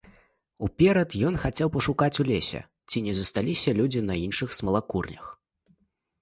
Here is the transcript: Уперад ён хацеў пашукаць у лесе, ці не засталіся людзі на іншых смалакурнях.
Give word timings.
Уперад 0.67 1.09
ён 1.27 1.35
хацеў 1.43 1.69
пашукаць 1.75 2.19
у 2.23 2.25
лесе, 2.31 2.61
ці 2.89 2.97
не 3.09 3.13
засталіся 3.19 3.69
людзі 3.81 4.01
на 4.09 4.17
іншых 4.25 4.57
смалакурнях. 4.63 5.25